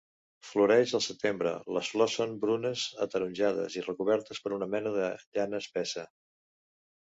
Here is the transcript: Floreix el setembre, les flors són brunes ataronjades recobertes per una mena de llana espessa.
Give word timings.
Floreix 0.51 0.93
el 0.99 1.01
setembre, 1.07 1.51
les 1.75 1.91
flors 1.95 2.15
són 2.19 2.33
brunes 2.45 2.85
ataronjades 3.07 3.77
recobertes 3.91 4.41
per 4.47 4.55
una 4.59 4.71
mena 4.73 4.95
de 4.97 5.13
llana 5.37 5.63
espessa. 5.67 6.09